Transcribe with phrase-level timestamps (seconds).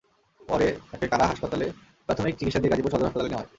[0.41, 1.65] পরে তাঁকে কারা হাসপাতালে
[2.09, 3.49] প্রাথমিক চিকিৎসা দিয়ে গাজীপুর সদর হাসপাতালে নেওয়া হয়।